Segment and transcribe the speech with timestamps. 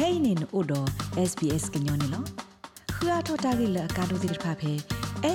[0.00, 0.80] kainin odo
[1.30, 2.20] sbs gnyone lo
[2.92, 4.70] khua thota gi la ka do dir pha phe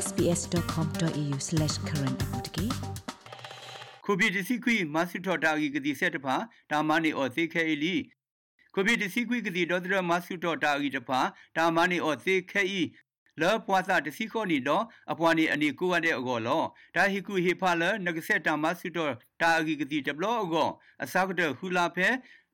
[0.04, 2.66] sbs.com.au/current apotki
[4.06, 6.36] ခုပြီတစီခွီမဆုထော်တာဂီကတိဆက်တဖာ
[6.72, 7.96] ဒါမနီအော်သေခဲအီလီ
[8.74, 11.20] ခုပြီတစီခွီကတိဒေါ်ဒရမဆုထော်တာဂီတဖာ
[11.58, 12.84] ဒါမနီအော်သေခဲအီ
[13.42, 16.64] လောပွားစာတစီခေါနီတော့အပွားနီအနီကိုရတဲ့အကောလော
[16.96, 20.70] ဒါဟီကူဟေဖာလနဂဆက်တာမဆုထော်တာဂီကတိတဘလောအကော
[21.04, 22.08] အစကတဟူလာဖဲ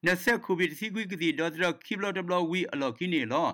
[0.05, 3.47] နဆက်ခုပြီတစီခွီကတိဒေါ်ဒရခိဘလောတဘလောဝီအလောကိနေလော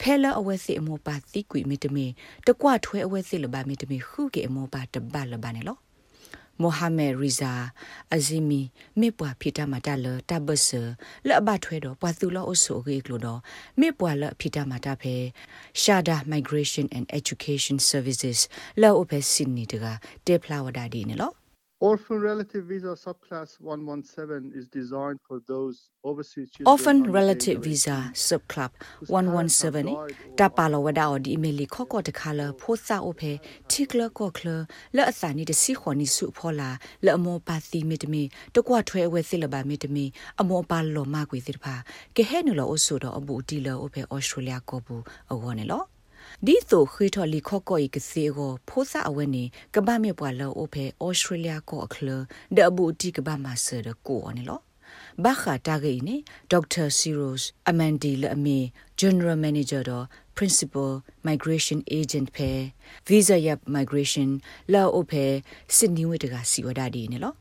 [0.00, 2.06] ဖဲလအဝဲစီအမောပါတိကွီမီတမီ
[2.46, 5.78] တကွထွဲအဝဲစီလဘာမီတမီခုကေအမောပါတဘလဘာနေလော
[6.62, 7.52] မိုဟာမက်ရီဇာ
[8.14, 8.60] အဇီမီ
[9.00, 10.68] မေပွားဖိတမတာလတဘဆ
[11.28, 13.40] လဘထွဲတော့ပွာသူလောအဆုအကေကလို့တော့
[13.80, 15.14] မေပွာလဖိတမတာဖဲ
[15.82, 18.38] ရှာဒါ migration and education services
[18.82, 19.84] လောအဖဲစင်နီတက
[20.26, 21.39] တေဖလာဝဒါဒီနေလော
[21.82, 26.70] Orphan relative visa subclass 117 is designed for those overseas children.
[26.70, 28.70] Orphan relative visa subclub
[29.08, 29.96] 117 ni
[30.36, 35.32] tapalo wada odi emeli khoko de khala phosa o phe thikla ko khla la asa
[35.32, 38.82] ni de si khoni su phola la amo pa ti mi de mi to kwa
[38.82, 41.82] thwe we sil ba mi de mi amo pa lo ma kwi ti pha
[42.14, 45.00] ke he nu lo o so do abu ti lo o phe australia ko bu
[45.30, 45.80] awo ne lo
[46.45, 49.43] ဒီဆိုခွေထော်လီခော့ကော့ဤကစီကိုဖိုးစာအဝဲနေ
[49.75, 52.07] ကဘာမေပွာလောအိုဖဲဩစတြေးလျကောအခလ
[52.55, 54.59] ဒအဘူတီကဘာမဆာဒကိုအနေလော
[55.23, 56.15] ဘာခတာဂိနေ
[56.51, 58.59] ဒေါက်တာစီရိုစ်အမန်ဒီလအမီ
[59.01, 60.05] general manager တော့
[60.37, 60.91] principal
[61.27, 62.51] migration agent ဖဲ
[63.07, 64.29] visa yap migration
[64.73, 65.25] လာအိုဖဲ
[65.75, 67.33] စစ်နီဝတကစီဝဒါဒီနေလော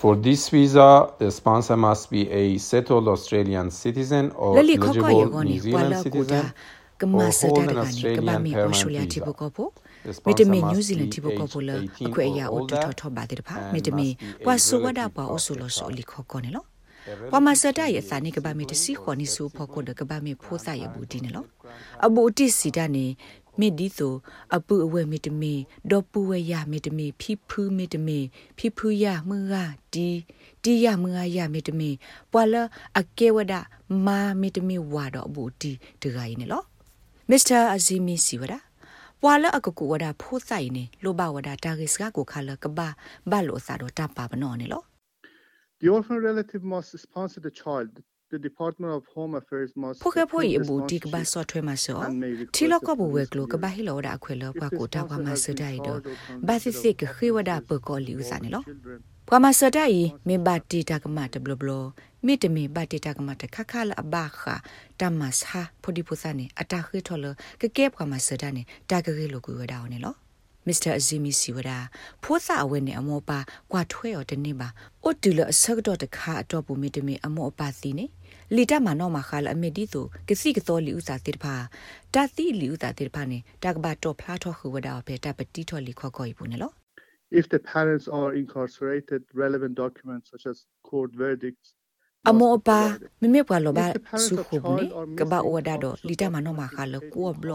[0.00, 0.88] For this visa,
[1.22, 6.44] the sponsor must be a settled Australian citizen or eligible New Zealand citizen
[7.01, 9.67] ကမစတာတကနေကဘာမီအော်စတြေးလျတိဘကောပို
[10.27, 11.69] မီတမီနယူးဇီလန်တိဘကောပိုလ
[12.05, 14.07] အခွေအရာအိုတထထဘာတိဖာမီတမီ
[14.45, 16.65] ပွာဆိုဝဒါပွာအိုဆူလောဆိုလီခောကောနေလော
[17.31, 21.45] ပမစတာရဲ့စာနေကဘာမီတစီခေါနီဆူဖောကောဒကဘာမီဖိုးစာရဘူးဒီနေလော
[22.05, 23.05] အဘူတိစီတာနေ
[23.59, 24.13] မီဒီဆို
[24.55, 25.53] အပူအဝဲမီတမီ
[25.89, 28.19] ဒေါ်ပူဝဲရမီတမီဖီဖူးမီတမီ
[28.57, 29.63] ဖီဖူးရမငါ
[29.93, 30.09] ဒီ
[30.63, 31.89] တီရမငါရမီတမီ
[32.31, 32.55] ပွာလ
[32.99, 33.53] အကေဝဒ
[34.05, 36.63] မာမီတမီဝါတော့အဘူတီတဂိုင်းနေလော
[37.33, 38.53] မစ္စတာအဇီမီစီဝဒ
[39.21, 42.87] ပွာလအကကူဝဒဖိုးဆိုင်နေလိုဘဝဒတာဂစ်ကကိုခါလကဘာ
[43.31, 44.85] ဘလိုစာတော့တပါပနော်နေလို့
[45.81, 47.89] The orphan relative must sponsor the child
[48.33, 51.99] the department of home affairs must ဖိုကေဖိုအဘူတီကဘာဆော့ထွဲမှာဆော
[52.55, 55.99] တီလကဘဝဲကလိုကဘာဟီလောဒါခွဲလောကွာကိုတာကွာမှာစဒိုင်တော့
[56.47, 58.65] ဘာစစ်စစ်ကခေဝဒပကောလီဥစားနေလို့
[59.33, 61.71] ကွာမှာစဒိုင်မေဘာတီတာကမတ်ဘလဘလ
[62.25, 64.41] မိတမီဘာတီတာကမတ်ခခလာအဘာခ
[64.99, 67.25] တမတ်ဟာဖိုဒီပူစာနေအတာခေထော်လ
[67.61, 70.17] ကကဲကွာမှာစဒိုင်နေတာကကေလိုကူဝဒါအောင်နေလို့
[70.67, 71.77] မစ္စတာအဇီမီစီဝဒါ
[72.23, 73.39] ဖိုးစာအဝဲနဲ့အမောပါ
[73.71, 74.67] ကွာထွဲရောတနေ့ပါ
[75.03, 78.05] အိုတူလအဆက်တော့တခါအတော့ပူမီတမီအမောအပါစီနေ
[78.55, 81.55] လီတမနောမခါလအမေဒီဆိုကစီကသောလီဥစာတိတဖာ
[82.13, 86.80] တာတိလီဥစာတိတဖာနေတကဘာတော့ဖလားထောခူဝဒါပဲတပတိထောလီခေါ်ခေါ်ဘူးနေလို့
[87.39, 90.57] if the parents are incarcerated relevant documents such as
[90.89, 91.69] court verdicts
[92.29, 92.79] အမောပါ
[93.21, 93.87] မမေပွာလောပါ
[94.25, 94.85] စုခုဘူးနေ
[95.19, 97.51] ကဘာဝဒါတော့လီတမနောမခါလကိုဘလ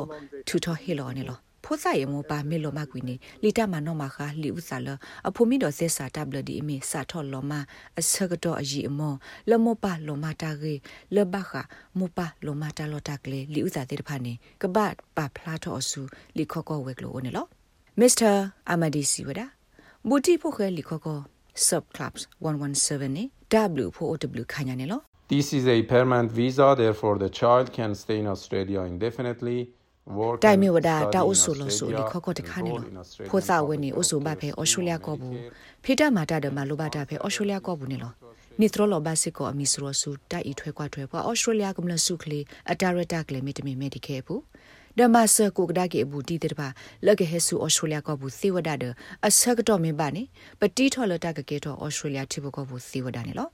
[0.49, 4.89] ထူထောဟီလောနေလို့ဖိုးဆိုင်မောပါမေလိုမကွီနေလီတာမနောမခါလီဥစာလ
[5.29, 7.53] အဖိုမီတော်ဆက်စာတဘလဒီအမီစာထော်လောမ
[7.99, 9.15] အစကတော့အကြီးအမော
[9.51, 10.75] လမောပါလောမတာကေ
[11.15, 11.53] လဘခ
[11.99, 14.33] မောပါလောမတာလောတာကလေလီဥစာတဲ့ဖာနေ
[14.63, 16.01] ကပတ်ပါဖလာထော်ဆူ
[16.37, 17.47] လီခောကောဝဲကလိုနေလော
[18.01, 18.33] မစ္စတာ
[18.71, 19.47] အမဒီစီဝဒါ
[20.11, 21.19] ဘူတီဖိုခဲလီခောကော
[21.69, 23.25] subclubs 117နေ
[23.87, 24.11] w ဖို့
[24.41, 25.01] w ခညာနေလော
[25.35, 29.59] This is a permanent visa therefore the child can stay in Australia indefinitely
[30.45, 32.89] တိုင်မီဝဒတာအုဆုလို့ဆိုလခခတခါနေလို့
[33.31, 35.39] ဖိုသာဝနေအုဆုဘဖဲဩစတြေးလျကောဘူး
[35.85, 38.15] ဖေတာမာတာဒမလိုဘာတာဖဲဩစတြေးလျကောဘူးနေလို့
[38.61, 44.41] နိထရလောဘစစ်ကောအမီစရဆူတိုက်ဤထွဲကွာထွဲပွားဩစတြေးလျကမလဆုခလီအတာရတာကလေမီတမီမေဒီကေဘူး
[44.99, 46.69] ဒမဆကိုကဒါကေဘူးတီတေတပါ
[47.07, 48.85] လကဟဲဆူဩစတြေးလျကောဘူးသေဝဒဒ
[49.27, 50.23] အဆကတော့မင်းပါနေ
[50.61, 53.51] ပတိထော်လတာကကေတော့ဩစတြေးလျတိဘကောဘူးသေဝဒနေလို့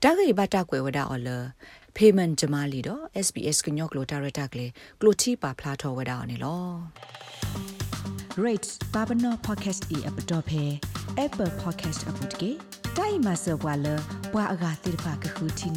[0.03, 1.29] တာဂေဘတာကွယ်ဝဒအော်လ
[1.97, 4.67] payment ဂျမာလီတော့ SBS ကညော့ကလိုတာရတာကလေ
[5.01, 6.65] ကလိုတီပါဖလာထောဝဒအော်နေလော
[8.45, 10.63] rates babano podcast e app dot phe
[11.25, 12.51] apple podcast app တကေ
[12.97, 13.87] တိုင်မဆောဘွာလ
[14.33, 15.69] ဘွာအဂါတိဖာကခုတီ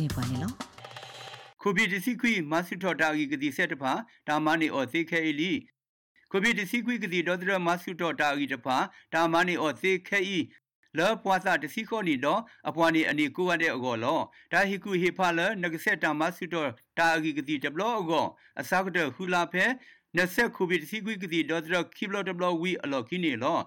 [1.67, 3.93] နေပွားနေလောခိုဘီဒီစီခွီမတ်စထော်တာဂီကတိဆက်တဖာ
[4.27, 5.51] ဒါမနီအော်သေခဲအလီ
[6.31, 8.77] ခိုဘီဒီစီခွီကတိဒေါ်ဒရမတ်စထော်တာဂီတဖာ
[9.13, 10.39] ဒါမနီအော်သေခဲအီ
[10.97, 14.19] လောပွားစာတစီခေါနီတော့အပွားနေအနီကိုရတဲ့အကောလော
[14.51, 18.25] ဒါဟီကူဟီဖာလနဂဆက်တာမတ်စထော်တာဂီကတိတဘလောအကော
[18.59, 19.65] အစကတဟူလာဖဲ
[20.17, 23.59] နဆက်ခိုဘီဒီစီခွီကတိဒေါ်ဒရခိဘလောတဘလောဝီအလောကိနေလော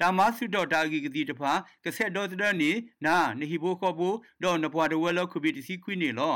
[0.00, 1.52] တာမဆုတော့တာဂီကတိတဖာ
[1.84, 2.70] ကဆက်တော့တဲ့နေ
[3.06, 4.08] နာနဟိဘိုခောဘူ
[4.42, 6.34] တော့နပွားတဝဲလောခုဘီတစီခွိနေလော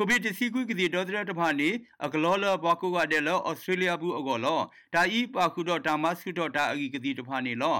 [0.00, 1.70] ခုဘီတစီခွိကတိတော့တဲ့တဖာနေ
[2.04, 4.60] အကလောလဘကုကတဲ့လောဩစတြေးလျဘူးအကောလော
[4.94, 7.76] ဒါဤပါခုတော့တာမဆုတော့တာအဂီကတိတဖာနေလော